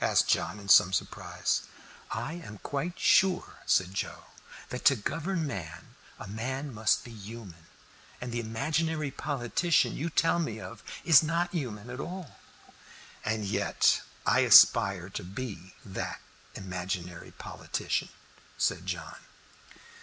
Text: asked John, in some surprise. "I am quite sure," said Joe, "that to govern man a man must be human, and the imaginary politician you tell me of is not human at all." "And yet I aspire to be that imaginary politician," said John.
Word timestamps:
asked 0.00 0.26
John, 0.26 0.58
in 0.58 0.70
some 0.70 0.90
surprise. 0.94 1.64
"I 2.10 2.32
am 2.32 2.56
quite 2.62 2.98
sure," 2.98 3.58
said 3.66 3.92
Joe, 3.92 4.24
"that 4.70 4.86
to 4.86 4.96
govern 4.96 5.46
man 5.46 5.94
a 6.18 6.26
man 6.26 6.72
must 6.72 7.04
be 7.04 7.10
human, 7.10 7.66
and 8.18 8.32
the 8.32 8.40
imaginary 8.40 9.10
politician 9.10 9.94
you 9.94 10.08
tell 10.08 10.38
me 10.38 10.58
of 10.58 10.82
is 11.04 11.22
not 11.22 11.50
human 11.52 11.90
at 11.90 12.00
all." 12.00 12.38
"And 13.22 13.44
yet 13.44 14.00
I 14.24 14.40
aspire 14.48 15.10
to 15.10 15.22
be 15.22 15.74
that 15.84 16.22
imaginary 16.54 17.32
politician," 17.32 18.08
said 18.56 18.86
John. 18.86 19.16